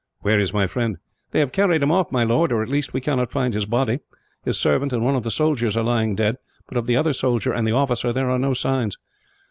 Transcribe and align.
"Where 0.21 0.39
is 0.39 0.51
my 0.51 0.65
friend?" 0.65 0.97
"They 1.29 1.37
have 1.41 1.51
carried 1.51 1.83
him 1.83 1.91
off, 1.91 2.11
my 2.11 2.23
lord; 2.23 2.51
or 2.51 2.63
at 2.63 2.69
least, 2.69 2.91
we 2.91 3.01
cannot 3.01 3.31
find 3.31 3.53
his 3.53 3.67
body. 3.67 3.99
His 4.43 4.57
servant 4.59 4.91
and 4.93 5.05
one 5.05 5.15
of 5.15 5.21
the 5.21 5.29
soldiers 5.29 5.77
are 5.77 5.83
lying 5.83 6.15
dead; 6.15 6.37
but 6.67 6.75
of 6.79 6.87
the 6.87 6.97
other 6.97 7.13
soldier, 7.13 7.53
and 7.53 7.67
the 7.67 7.73
officer, 7.75 8.11
there 8.11 8.31
are 8.31 8.39
no 8.39 8.55
signs." 8.55 8.97